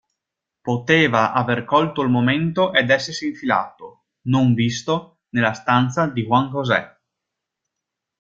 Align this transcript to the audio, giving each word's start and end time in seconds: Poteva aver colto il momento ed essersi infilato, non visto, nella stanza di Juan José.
Poteva 0.67 1.31
aver 1.37 1.63
colto 1.63 2.01
il 2.01 2.09
momento 2.09 2.73
ed 2.73 2.89
essersi 2.89 3.27
infilato, 3.27 4.05
non 4.21 4.55
visto, 4.55 5.19
nella 5.29 5.53
stanza 5.53 6.07
di 6.07 6.23
Juan 6.23 6.49
José. 6.49 6.97